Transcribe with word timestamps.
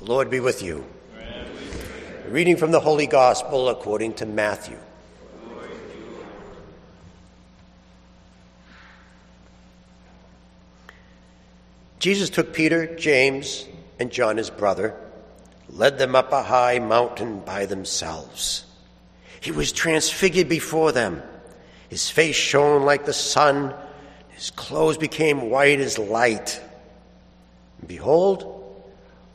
The 0.00 0.06
Lord 0.06 0.30
be 0.30 0.40
with 0.40 0.62
you. 0.62 0.86
Reading 2.26 2.56
from 2.56 2.70
the 2.70 2.80
Holy 2.80 3.06
Gospel 3.06 3.68
according 3.68 4.14
to 4.14 4.24
Matthew. 4.24 4.78
Jesus 11.98 12.30
took 12.30 12.54
Peter, 12.54 12.96
James, 12.96 13.66
and 13.98 14.10
John, 14.10 14.38
his 14.38 14.48
brother, 14.48 14.96
led 15.68 15.98
them 15.98 16.16
up 16.16 16.32
a 16.32 16.42
high 16.42 16.78
mountain 16.78 17.40
by 17.40 17.66
themselves. 17.66 18.64
He 19.42 19.50
was 19.50 19.70
transfigured 19.70 20.48
before 20.48 20.92
them. 20.92 21.22
His 21.90 22.08
face 22.08 22.36
shone 22.36 22.86
like 22.86 23.04
the 23.04 23.12
sun, 23.12 23.74
his 24.30 24.50
clothes 24.50 24.96
became 24.96 25.50
white 25.50 25.78
as 25.78 25.98
light. 25.98 26.58
And 27.80 27.88
behold, 27.88 28.59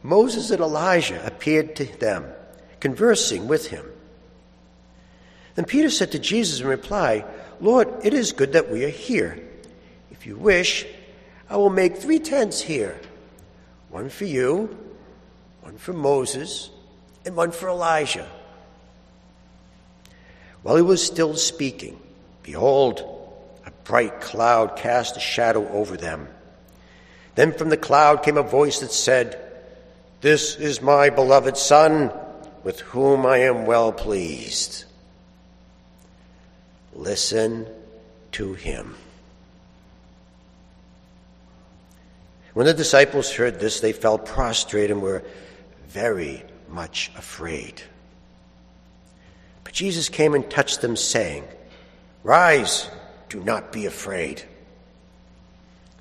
Moses 0.05 0.51
and 0.51 0.61
Elijah 0.61 1.25
appeared 1.25 1.75
to 1.77 1.85
them, 1.97 2.25
conversing 2.79 3.47
with 3.47 3.67
him. 3.67 3.83
Then 5.55 5.65
Peter 5.65 5.89
said 5.89 6.11
to 6.11 6.19
Jesus 6.19 6.59
in 6.59 6.67
reply, 6.67 7.25
Lord, 7.59 7.87
it 8.03 8.13
is 8.13 8.31
good 8.31 8.53
that 8.53 8.69
we 8.69 8.85
are 8.85 8.89
here. 8.89 9.39
If 10.11 10.27
you 10.27 10.37
wish, 10.37 10.85
I 11.49 11.57
will 11.57 11.71
make 11.71 11.97
three 11.97 12.19
tents 12.19 12.61
here 12.61 12.99
one 13.89 14.09
for 14.09 14.25
you, 14.25 14.77
one 15.61 15.77
for 15.77 15.93
Moses, 15.93 16.69
and 17.25 17.35
one 17.35 17.51
for 17.51 17.69
Elijah. 17.69 18.29
While 20.61 20.75
he 20.75 20.81
was 20.83 21.03
still 21.03 21.35
speaking, 21.35 21.99
behold, 22.43 23.01
a 23.65 23.71
bright 23.85 24.21
cloud 24.21 24.75
cast 24.75 25.17
a 25.17 25.19
shadow 25.19 25.67
over 25.69 25.97
them. 25.97 26.27
Then 27.33 27.53
from 27.53 27.69
the 27.69 27.77
cloud 27.77 28.21
came 28.21 28.37
a 28.37 28.43
voice 28.43 28.81
that 28.81 28.91
said, 28.91 29.41
This 30.21 30.55
is 30.55 30.81
my 30.81 31.09
beloved 31.09 31.57
Son, 31.57 32.11
with 32.63 32.79
whom 32.79 33.25
I 33.25 33.39
am 33.39 33.65
well 33.65 33.91
pleased. 33.91 34.85
Listen 36.93 37.67
to 38.31 38.53
him. 38.53 38.95
When 42.53 42.65
the 42.65 42.73
disciples 42.73 43.33
heard 43.33 43.59
this, 43.59 43.81
they 43.81 43.91
fell 43.91 44.17
prostrate 44.17 44.89
and 44.89 45.01
were 45.01 45.23
very 45.89 46.43
much 46.69 47.11
afraid. 47.17 47.81
But 49.65 49.73
Jesus 49.73 50.07
came 50.07 50.33
and 50.33 50.49
touched 50.49 50.81
them, 50.81 50.95
saying, 50.95 51.43
Rise, 52.23 52.89
do 53.27 53.43
not 53.43 53.73
be 53.73 53.85
afraid. 53.85 54.43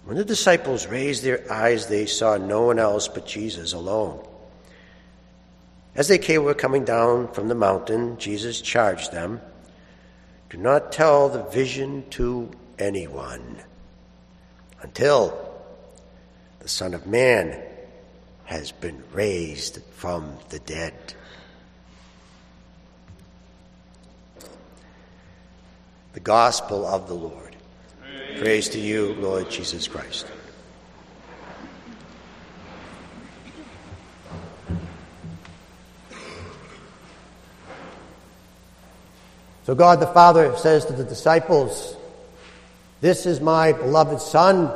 When 0.05 0.17
the 0.19 0.25
disciples 0.25 0.87
raised 0.87 1.23
their 1.23 1.51
eyes, 1.51 1.87
they 1.87 2.07
saw 2.07 2.37
no 2.37 2.63
one 2.63 2.79
else 2.79 3.09
but 3.09 3.27
Jesus 3.27 3.73
alone. 3.73 4.25
As 5.95 6.09
they 6.09 6.19
came, 6.19 6.45
were 6.45 6.55
coming 6.55 6.85
down 6.85 7.29
from 7.29 7.49
the 7.49 7.55
mountain, 7.55 8.19
Jesus 8.19 8.61
charged 8.61 9.13
them, 9.13 9.41
Do 10.51 10.59
not 10.59 10.93
tell 10.93 11.29
the 11.29 11.45
vision 11.45 12.05
to 12.11 12.51
anyone 12.79 13.63
until 14.83 15.55
the 16.59 16.69
Son 16.69 16.93
of 16.95 17.07
Man 17.07 17.59
has 18.45 18.73
been 18.73 19.03
raised 19.13 19.81
from 19.93 20.37
the 20.51 20.59
dead. 20.59 21.15
The 26.13 26.21
Gospel 26.21 26.87
of 26.87 27.09
the 27.09 27.15
Lord. 27.15 27.54
Praise, 28.45 28.69
to 28.69 28.79
you, 28.79 29.15
Lord 29.15 29.51
Jesus 29.51 29.89
Christ. 29.89 30.27
So 39.65 39.75
God 39.75 39.99
the 39.99 40.07
Father 40.09 40.55
says 40.59 40.85
to 40.85 40.93
the 40.93 41.05
disciples, 41.05 41.97
This 43.01 43.25
is 43.25 43.41
my 43.41 43.73
beloved 43.73 44.21
Son 44.21 44.71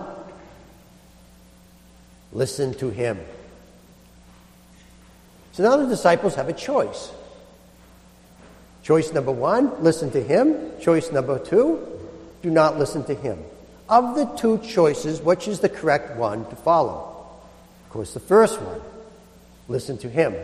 Listen 2.33 2.73
to 2.73 2.89
him. 2.89 3.21
So 5.53 5.63
now 5.63 5.77
the 5.77 5.89
disciples 5.89 6.37
have 6.37 6.49
a 6.49 6.55
choice. 6.55 7.13
Choice 8.83 9.13
number 9.13 9.33
one, 9.33 9.85
listen 9.85 10.11
to 10.13 10.23
him. 10.23 10.57
Choice 10.81 11.13
number 11.13 11.39
two, 11.39 11.87
do 12.41 12.49
not 12.49 12.79
listen 12.79 13.05
to 13.05 13.15
him. 13.15 13.39
Of 13.89 14.17
the 14.17 14.27
two 14.37 14.59
choices, 14.59 15.21
which 15.21 15.49
is 15.49 15.61
the 15.61 15.69
correct 15.69 16.17
one 16.17 16.45
to 16.51 16.57
follow? 16.57 17.27
Of 17.87 17.91
course, 17.91 18.13
the 18.13 18.21
first 18.21 18.61
one, 18.61 18.81
listen 19.67 19.97
to 19.99 20.11
him. 20.11 20.35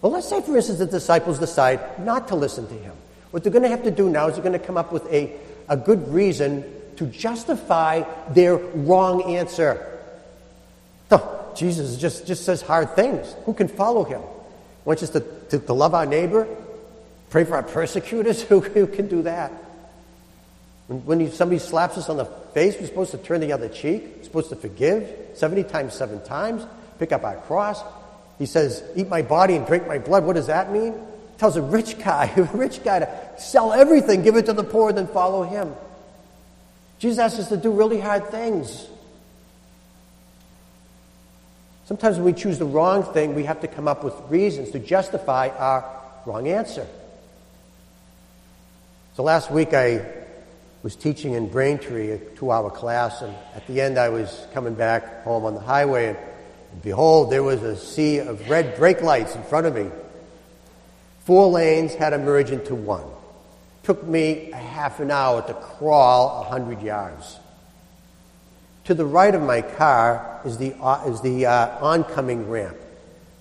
Well, 0.00 0.12
let's 0.12 0.28
say, 0.28 0.40
for 0.42 0.56
instance, 0.56 0.78
the 0.78 0.86
disciples 0.86 1.38
decide 1.38 2.04
not 2.04 2.28
to 2.28 2.36
listen 2.36 2.68
to 2.68 2.74
him. 2.74 2.94
What 3.32 3.42
they're 3.42 3.52
going 3.52 3.64
to 3.64 3.68
have 3.68 3.82
to 3.82 3.90
do 3.90 4.08
now 4.08 4.28
is 4.28 4.34
they're 4.34 4.44
going 4.44 4.58
to 4.58 4.64
come 4.64 4.76
up 4.76 4.92
with 4.92 5.04
a, 5.12 5.32
a 5.68 5.76
good 5.76 6.06
reason 6.08 6.64
to 6.96 7.06
justify 7.06 8.04
their 8.30 8.56
wrong 8.56 9.34
answer. 9.34 9.98
No, 11.10 11.52
Jesus 11.56 11.96
just, 11.96 12.26
just 12.26 12.44
says 12.44 12.62
hard 12.62 12.94
things. 12.94 13.34
Who 13.44 13.54
can 13.54 13.68
follow 13.68 14.04
him? 14.04 14.22
Wants 14.84 15.02
us 15.02 15.10
to, 15.10 15.20
to, 15.50 15.58
to 15.58 15.72
love 15.72 15.94
our 15.94 16.06
neighbor, 16.06 16.46
pray 17.30 17.44
for 17.44 17.56
our 17.56 17.62
persecutors. 17.62 18.42
Who, 18.48 18.60
who 18.60 18.86
can 18.86 19.08
do 19.08 19.22
that? 19.22 19.52
When, 20.86 21.04
when 21.04 21.32
somebody 21.32 21.58
slaps 21.58 21.98
us 21.98 22.08
on 22.08 22.16
the 22.16 22.24
face, 22.24 22.76
we're 22.78 22.86
supposed 22.86 23.10
to 23.12 23.18
turn 23.18 23.40
the 23.40 23.52
other 23.52 23.68
cheek. 23.68 24.04
We're 24.18 24.24
supposed 24.24 24.48
to 24.50 24.56
forgive 24.56 25.08
70 25.34 25.64
times, 25.64 25.94
seven 25.94 26.22
times, 26.24 26.64
pick 26.98 27.12
up 27.12 27.24
our 27.24 27.36
cross. 27.36 27.82
He 28.38 28.46
says, 28.46 28.82
Eat 28.94 29.08
my 29.08 29.22
body 29.22 29.56
and 29.56 29.66
drink 29.66 29.86
my 29.86 29.98
blood. 29.98 30.24
What 30.24 30.36
does 30.36 30.46
that 30.46 30.72
mean? 30.72 30.92
He 30.92 31.38
tells 31.38 31.56
a 31.56 31.62
rich 31.62 31.98
guy, 31.98 32.32
a 32.36 32.42
rich 32.42 32.82
guy 32.84 33.00
to 33.00 33.30
sell 33.38 33.72
everything, 33.72 34.22
give 34.22 34.36
it 34.36 34.46
to 34.46 34.52
the 34.52 34.64
poor, 34.64 34.88
and 34.90 34.98
then 34.98 35.06
follow 35.08 35.42
him. 35.42 35.74
Jesus 36.98 37.18
asks 37.18 37.40
us 37.40 37.48
to 37.50 37.56
do 37.56 37.70
really 37.70 38.00
hard 38.00 38.30
things. 38.30 38.86
Sometimes 41.86 42.16
when 42.16 42.24
we 42.24 42.32
choose 42.32 42.58
the 42.58 42.66
wrong 42.66 43.04
thing, 43.04 43.34
we 43.34 43.44
have 43.44 43.60
to 43.60 43.68
come 43.68 43.86
up 43.86 44.02
with 44.02 44.14
reasons 44.28 44.70
to 44.72 44.78
justify 44.78 45.48
our 45.48 45.84
wrong 46.24 46.48
answer. 46.48 46.86
So 49.14 49.22
last 49.22 49.50
week 49.50 49.72
I 49.72 50.04
was 50.86 50.94
teaching 50.94 51.32
in 51.32 51.48
Braintree, 51.48 52.12
a 52.12 52.18
two 52.36 52.52
hour 52.52 52.70
class, 52.70 53.20
and 53.20 53.34
at 53.56 53.66
the 53.66 53.80
end 53.80 53.98
I 53.98 54.08
was 54.08 54.46
coming 54.54 54.74
back 54.74 55.24
home 55.24 55.44
on 55.44 55.54
the 55.54 55.60
highway, 55.60 56.10
and, 56.10 56.18
behold, 56.80 57.32
there 57.32 57.42
was 57.42 57.60
a 57.64 57.76
sea 57.76 58.18
of 58.18 58.48
red 58.48 58.76
brake 58.76 59.02
lights 59.02 59.34
in 59.34 59.42
front 59.42 59.66
of 59.66 59.74
me. 59.74 59.90
Four 61.24 61.48
lanes 61.48 61.92
had 61.96 62.10
to 62.10 62.18
merge 62.18 62.52
into 62.52 62.76
one. 62.76 63.02
Took 63.82 64.06
me 64.06 64.52
a 64.52 64.56
half 64.56 65.00
an 65.00 65.10
hour 65.10 65.44
to 65.48 65.54
crawl 65.54 66.42
a 66.42 66.44
hundred 66.44 66.80
yards. 66.82 67.36
To 68.84 68.94
the 68.94 69.06
right 69.06 69.34
of 69.34 69.42
my 69.42 69.62
car 69.62 70.40
is 70.44 70.56
the, 70.56 70.72
uh, 70.80 71.02
is 71.08 71.20
the 71.20 71.46
uh, 71.46 71.84
oncoming 71.84 72.48
ramp. 72.48 72.76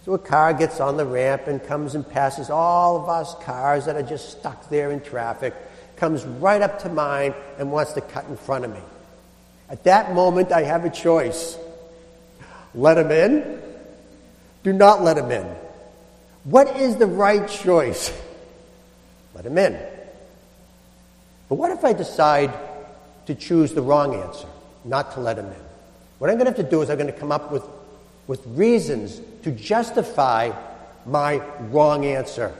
So 0.03 0.15
a 0.15 0.17
car 0.17 0.51
gets 0.55 0.79
on 0.79 0.97
the 0.97 1.05
ramp 1.05 1.43
and 1.45 1.63
comes 1.63 1.93
and 1.93 2.09
passes 2.09 2.49
all 2.49 3.03
of 3.03 3.07
us 3.07 3.35
cars 3.43 3.85
that 3.85 3.95
are 3.95 4.01
just 4.01 4.31
stuck 4.31 4.67
there 4.71 4.89
in 4.89 4.99
traffic, 4.99 5.53
comes 5.97 6.25
right 6.25 6.61
up 6.61 6.79
to 6.79 6.89
mine 6.89 7.33
and 7.57 7.71
wants 7.71 7.93
to 7.93 8.01
cut 8.01 8.25
in 8.25 8.37
front 8.37 8.65
of 8.65 8.71
me. 8.71 8.79
At 9.69 9.83
that 9.85 10.13
moment, 10.13 10.51
I 10.51 10.63
have 10.63 10.85
a 10.85 10.89
choice. 10.89 11.57
Let 12.73 12.97
him 12.97 13.11
in. 13.11 13.61
Do 14.63 14.73
not 14.73 15.03
let 15.03 15.17
him 15.17 15.31
in. 15.31 15.45
What 16.43 16.77
is 16.77 16.97
the 16.97 17.07
right 17.07 17.47
choice? 17.47 18.11
Let 19.33 19.45
him 19.45 19.57
in. 19.57 19.79
But 21.49 21.55
what 21.55 21.71
if 21.71 21.83
I 21.83 21.93
decide 21.93 22.53
to 23.27 23.35
choose 23.35 23.73
the 23.73 23.81
wrong 23.81 24.15
answer? 24.15 24.47
not 24.85 25.13
to 25.13 25.19
let 25.19 25.37
him 25.37 25.47
in. 25.47 25.65
What 26.19 26.29
I'm 26.29 26.37
going 26.37 26.45
to 26.45 26.51
have 26.51 26.63
to 26.63 26.69
do 26.69 26.81
is 26.81 26.89
I'm 26.89 26.97
going 26.97 27.11
to 27.11 27.19
come 27.19 27.31
up 27.31 27.51
with, 27.51 27.63
with 28.27 28.41
reasons 28.45 29.19
to 29.43 29.51
justify 29.51 30.51
my 31.05 31.37
wrong 31.71 32.05
answer. 32.05 32.53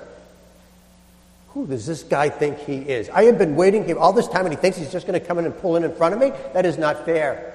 Who 1.56 1.66
does 1.66 1.88
this 1.88 2.04
guy 2.04 2.30
think 2.30 2.60
he 2.60 2.76
is? 2.76 3.10
I 3.10 3.24
have 3.24 3.40
been 3.40 3.56
waiting 3.56 3.84
here 3.84 3.98
all 3.98 4.14
this 4.14 4.28
time 4.28 4.46
and 4.46 4.54
he 4.54 4.60
thinks 4.60 4.78
he's 4.78 4.92
just 4.92 5.08
going 5.08 5.20
to 5.20 5.26
come 5.26 5.40
in 5.40 5.46
and 5.46 5.58
pull 5.58 5.76
in 5.76 5.84
in 5.84 5.96
front 5.96 6.14
of 6.14 6.20
me? 6.20 6.32
That 6.54 6.68
is 6.68 6.78
not 6.78 7.04
fair. 7.06 7.54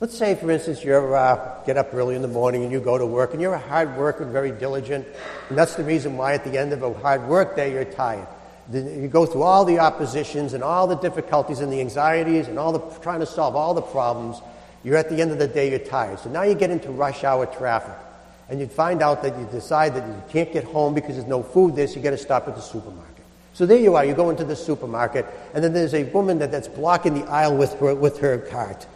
Let's 0.00 0.16
say, 0.16 0.34
for 0.34 0.50
instance, 0.50 0.82
you 0.82 0.94
uh, 0.94 1.64
get 1.64 1.76
up 1.76 1.92
early 1.92 2.16
in 2.16 2.22
the 2.22 2.28
morning 2.28 2.62
and 2.62 2.72
you 2.72 2.80
go 2.80 2.96
to 2.96 3.04
work 3.04 3.32
and 3.34 3.42
you're 3.42 3.54
a 3.54 3.58
hard 3.58 3.94
worker 3.98 4.24
and 4.24 4.32
very 4.32 4.52
diligent, 4.52 5.06
and 5.50 5.58
that's 5.58 5.74
the 5.74 5.84
reason 5.84 6.16
why 6.16 6.32
at 6.32 6.44
the 6.44 6.58
end 6.58 6.72
of 6.72 6.82
a 6.82 6.94
hard 6.94 7.26
work 7.28 7.56
day 7.56 7.72
you're 7.72 7.84
tired 7.84 8.26
you 8.72 9.08
go 9.08 9.26
through 9.26 9.42
all 9.42 9.64
the 9.64 9.78
oppositions 9.78 10.52
and 10.52 10.62
all 10.62 10.86
the 10.86 10.96
difficulties 10.96 11.60
and 11.60 11.72
the 11.72 11.80
anxieties 11.80 12.48
and 12.48 12.58
all 12.58 12.72
the 12.72 12.80
trying 13.00 13.20
to 13.20 13.26
solve 13.26 13.54
all 13.54 13.74
the 13.74 13.82
problems. 13.82 14.40
You're 14.82 14.96
at 14.96 15.08
the 15.08 15.20
end 15.20 15.30
of 15.30 15.38
the 15.38 15.48
day, 15.48 15.70
you're 15.70 15.78
tired. 15.78 16.18
So 16.18 16.30
now 16.30 16.42
you 16.42 16.54
get 16.54 16.70
into 16.70 16.90
rush 16.90 17.24
hour 17.24 17.46
traffic. 17.46 17.94
And 18.48 18.60
you 18.60 18.66
find 18.66 19.02
out 19.02 19.22
that 19.22 19.38
you 19.38 19.46
decide 19.50 19.94
that 19.94 20.06
you 20.06 20.22
can't 20.30 20.52
get 20.52 20.64
home 20.64 20.94
because 20.94 21.16
there's 21.16 21.28
no 21.28 21.42
food 21.42 21.74
there, 21.74 21.86
so 21.88 21.96
you 21.96 22.02
got 22.02 22.10
to 22.10 22.18
stop 22.18 22.46
at 22.46 22.54
the 22.54 22.62
supermarket. 22.62 23.24
So 23.54 23.66
there 23.66 23.78
you 23.78 23.96
are, 23.96 24.04
you 24.04 24.14
go 24.14 24.30
into 24.30 24.44
the 24.44 24.54
supermarket, 24.54 25.26
and 25.54 25.64
then 25.64 25.72
there's 25.72 25.94
a 25.94 26.04
woman 26.04 26.38
that, 26.38 26.52
that's 26.52 26.68
blocking 26.68 27.14
the 27.14 27.26
aisle 27.26 27.56
with 27.56 27.72
her, 27.80 27.94
with 27.94 28.18
her 28.18 28.38
cart. 28.38 28.86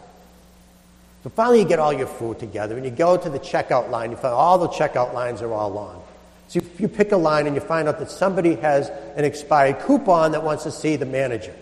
So 1.23 1.29
finally, 1.29 1.59
you 1.59 1.65
get 1.65 1.79
all 1.79 1.93
your 1.93 2.07
food 2.07 2.39
together 2.39 2.75
and 2.75 2.83
you 2.83 2.91
go 2.91 3.15
to 3.15 3.29
the 3.29 3.39
checkout 3.39 3.91
line. 3.91 4.11
You 4.11 4.17
find 4.17 4.33
all 4.33 4.57
the 4.57 4.69
checkout 4.69 5.13
lines 5.13 5.41
are 5.41 5.53
all 5.53 5.69
long. 5.69 6.03
So 6.47 6.59
you, 6.59 6.69
you 6.79 6.87
pick 6.87 7.11
a 7.11 7.17
line 7.17 7.45
and 7.45 7.55
you 7.55 7.61
find 7.61 7.87
out 7.87 7.99
that 7.99 8.09
somebody 8.09 8.55
has 8.55 8.89
an 9.15 9.23
expired 9.23 9.79
coupon 9.81 10.31
that 10.31 10.43
wants 10.43 10.63
to 10.63 10.71
see 10.71 10.95
the 10.95 11.05
manager. 11.05 11.53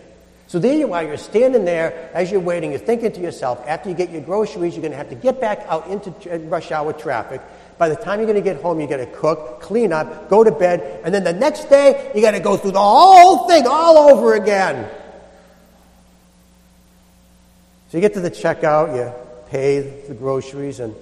So 0.46 0.58
there 0.58 0.74
you 0.74 0.92
are, 0.94 1.04
you're 1.04 1.16
standing 1.16 1.64
there 1.64 2.10
as 2.12 2.30
you're 2.30 2.40
waiting, 2.40 2.70
you're 2.70 2.80
thinking 2.80 3.12
to 3.12 3.20
yourself, 3.20 3.62
after 3.68 3.88
you 3.88 3.94
get 3.94 4.10
your 4.10 4.22
groceries, 4.22 4.74
you're 4.74 4.82
going 4.82 4.92
to 4.92 4.98
have 4.98 5.10
to 5.10 5.14
get 5.14 5.40
back 5.40 5.64
out 5.68 5.86
into 5.86 6.10
rush 6.48 6.72
hour 6.72 6.92
traffic. 6.92 7.40
By 7.80 7.88
the 7.88 7.96
time 7.96 8.18
you're 8.18 8.26
going 8.26 8.36
to 8.36 8.42
get 8.42 8.60
home, 8.60 8.78
you 8.78 8.86
got 8.86 8.98
to 8.98 9.06
cook, 9.06 9.62
clean 9.62 9.90
up, 9.90 10.28
go 10.28 10.44
to 10.44 10.50
bed, 10.50 11.00
and 11.02 11.14
then 11.14 11.24
the 11.24 11.32
next 11.32 11.70
day, 11.70 12.12
you 12.14 12.20
got 12.20 12.32
to 12.32 12.40
go 12.40 12.58
through 12.58 12.72
the 12.72 12.78
whole 12.78 13.48
thing 13.48 13.66
all 13.66 13.96
over 13.96 14.34
again. 14.34 14.86
So 17.88 17.96
you 17.96 18.02
get 18.02 18.12
to 18.12 18.20
the 18.20 18.30
checkout, 18.30 18.94
you 18.94 19.10
pay 19.48 20.02
the 20.06 20.12
groceries, 20.12 20.78
and 20.78 20.94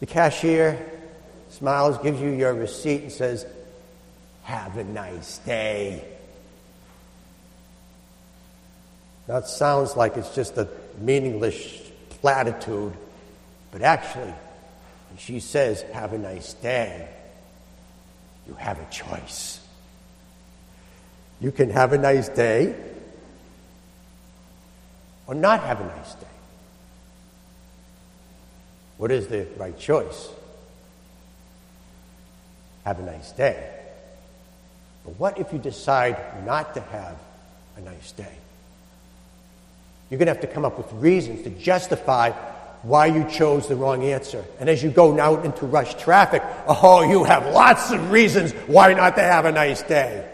the 0.00 0.06
cashier 0.06 0.78
smiles, 1.50 1.98
gives 1.98 2.18
you 2.22 2.30
your 2.30 2.54
receipt, 2.54 3.02
and 3.02 3.12
says, 3.12 3.44
Have 4.44 4.78
a 4.78 4.84
nice 4.84 5.36
day. 5.36 6.02
That 9.26 9.46
sounds 9.46 9.94
like 9.94 10.16
it's 10.16 10.34
just 10.34 10.56
a 10.56 10.68
meaningless 10.98 11.82
platitude, 12.22 12.94
but 13.72 13.82
actually, 13.82 14.32
when 15.08 15.18
she 15.18 15.40
says, 15.40 15.82
Have 15.92 16.12
a 16.12 16.18
nice 16.18 16.54
day, 16.54 17.08
you 18.46 18.54
have 18.54 18.78
a 18.78 18.90
choice. 18.90 19.60
You 21.40 21.52
can 21.52 21.70
have 21.70 21.92
a 21.92 21.98
nice 21.98 22.28
day 22.28 22.74
or 25.26 25.34
not 25.34 25.60
have 25.60 25.80
a 25.80 25.84
nice 25.84 26.14
day. 26.14 26.26
What 28.96 29.12
is 29.12 29.28
the 29.28 29.46
right 29.56 29.78
choice? 29.78 30.28
Have 32.84 32.98
a 32.98 33.02
nice 33.02 33.30
day. 33.32 33.70
But 35.04 35.18
what 35.20 35.38
if 35.38 35.52
you 35.52 35.58
decide 35.58 36.44
not 36.44 36.74
to 36.74 36.80
have 36.80 37.16
a 37.76 37.80
nice 37.80 38.10
day? 38.12 38.34
You're 40.10 40.18
going 40.18 40.26
to 40.26 40.32
have 40.32 40.40
to 40.40 40.46
come 40.48 40.64
up 40.64 40.78
with 40.78 40.90
reasons 40.94 41.42
to 41.42 41.50
justify 41.50 42.32
why 42.88 43.04
you 43.04 43.24
chose 43.28 43.68
the 43.68 43.76
wrong 43.76 44.02
answer. 44.02 44.42
And 44.58 44.68
as 44.70 44.82
you 44.82 44.90
go 44.90 45.20
out 45.20 45.44
into 45.44 45.66
rush 45.66 45.94
traffic, 45.96 46.42
oh, 46.66 47.02
you 47.02 47.22
have 47.24 47.46
lots 47.52 47.90
of 47.90 48.10
reasons 48.10 48.52
why 48.66 48.94
not 48.94 49.14
to 49.16 49.22
have 49.22 49.44
a 49.44 49.52
nice 49.52 49.82
day. 49.82 50.26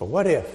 But 0.00 0.06
what 0.06 0.26
if? 0.26 0.46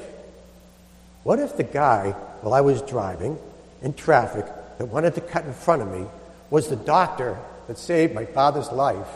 What 1.23 1.39
if 1.39 1.55
the 1.55 1.63
guy, 1.63 2.11
while 2.41 2.53
I 2.53 2.59
was 2.59 2.81
driving 2.81 3.39
in 3.81 3.93
traffic, 3.93 4.45
that 4.77 4.85
wanted 4.85 5.15
to 5.15 5.21
cut 5.21 5.45
in 5.45 5.53
front 5.53 5.81
of 5.81 5.91
me 5.91 6.05
was 6.49 6.67
the 6.67 6.75
doctor 6.75 7.37
that 7.67 7.77
saved 7.77 8.13
my 8.13 8.25
father's 8.25 8.71
life 8.73 9.07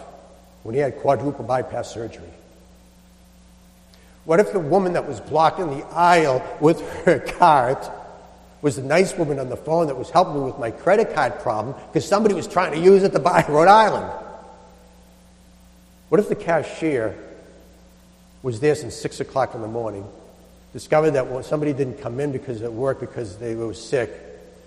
when 0.64 0.76
he 0.76 0.80
had 0.80 0.98
quadruple 1.00 1.44
bypass 1.44 1.94
surgery? 1.94 2.24
What 4.24 4.40
if 4.40 4.54
the 4.54 4.60
woman 4.60 4.94
that 4.94 5.10
was 5.10 5.20
blocking 5.20 5.78
the 5.78 5.86
aisle 5.88 6.42
with 6.62 6.80
her 7.04 7.20
cart 7.38 7.90
was 8.64 8.78
the 8.78 8.82
nice 8.82 9.16
woman 9.18 9.40
on 9.40 9.50
the 9.50 9.58
phone 9.58 9.88
that 9.88 9.98
was 9.98 10.10
helping 10.10 10.36
me 10.36 10.42
with 10.46 10.58
my 10.58 10.72
credit 10.72 11.14
card 11.14 11.38
problem 11.40 11.76
because 11.88 12.08
somebody 12.08 12.34
was 12.34 12.48
trying 12.48 12.72
to 12.72 12.80
use 12.80 13.04
it 13.04 13.12
to 13.12 13.20
buy 13.20 13.46
Rhode 13.50 13.68
Island? 13.68 14.10
What 16.08 16.20
if 16.20 16.30
the 16.30 16.36
cashier 16.36 17.16
was 18.42 18.62
there 18.62 18.74
since 18.74 18.96
6 18.96 19.20
o'clock 19.20 19.54
in 19.54 19.62
the 19.62 19.68
morning, 19.68 20.08
discovered 20.72 21.12
that 21.12 21.46
somebody 21.46 21.74
didn't 21.74 22.00
come 22.00 22.20
in 22.22 22.32
because 22.32 22.62
at 22.62 22.72
work 22.72 23.02
because 23.02 23.38
they 23.38 23.54
were 23.54 23.74
sick, 23.74 24.12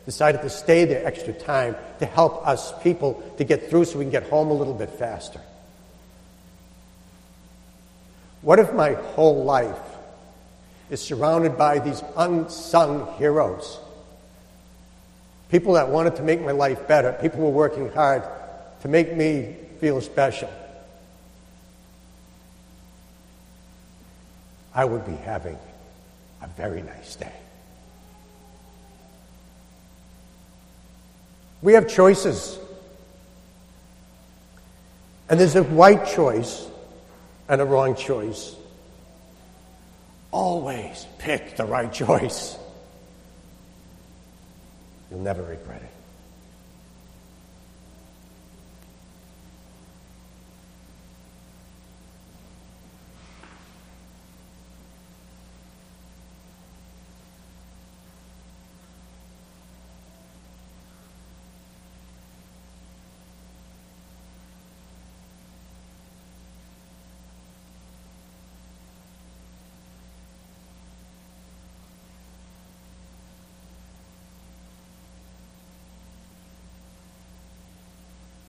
decided 0.05 0.43
to 0.43 0.51
stay 0.51 0.85
there 0.85 1.05
extra 1.07 1.33
time 1.33 1.75
to 1.99 2.07
help 2.07 2.47
us 2.47 2.79
people 2.83 3.23
to 3.39 3.45
get 3.45 3.71
through 3.71 3.87
so 3.87 3.99
we 3.99 4.05
can 4.05 4.13
get 4.13 4.25
home 4.25 4.51
a 4.51 4.55
little 4.55 4.75
bit 4.75 4.91
faster? 4.91 5.41
What 8.43 8.59
if 8.59 8.75
my 8.75 8.93
whole 8.93 9.45
life 9.45 9.79
is 10.91 11.01
surrounded 11.01 11.57
by 11.57 11.79
these 11.79 12.03
unsung 12.17 13.15
heroes? 13.17 13.81
People 15.51 15.75
that 15.75 15.89
wanted 15.89 16.17
to 16.17 16.23
make 16.23 16.41
my 16.41 16.53
life 16.53 16.89
better, 16.89 17.13
people 17.21 17.41
were 17.41 17.51
working 17.51 17.91
hard 17.93 18.23
to 18.81 18.89
make 18.89 19.15
me 19.15 19.57
feel 19.81 20.01
special. 20.01 20.51
I 24.75 24.85
would 24.85 25.07
be 25.07 25.15
having 25.15 25.59
a 26.43 26.49
very 26.49 26.83
nice 26.83 27.17
day. 27.17 27.33
We 31.63 31.73
have 31.73 31.89
choices. 31.89 32.59
And 35.29 35.41
there's 35.41 35.57
a 35.57 35.63
right 35.63 36.07
choice 36.07 36.67
and 37.49 37.61
a 37.61 37.65
wrong 37.65 37.97
choice. 37.97 38.55
Always 40.31 41.07
pick 41.19 41.57
the 41.57 41.65
right 41.65 41.93
choice. 41.93 42.59
You'll 45.11 45.21
never 45.21 45.43
regret 45.43 45.83
it. 45.83 45.96